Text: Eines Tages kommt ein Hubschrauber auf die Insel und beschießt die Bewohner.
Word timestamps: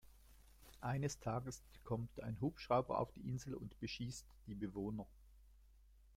Eines 0.81 1.19
Tages 1.19 1.61
kommt 1.83 2.23
ein 2.23 2.35
Hubschrauber 2.41 2.97
auf 2.97 3.11
die 3.13 3.21
Insel 3.29 3.53
und 3.53 3.79
beschießt 3.79 4.25
die 4.47 4.55
Bewohner. 4.55 5.05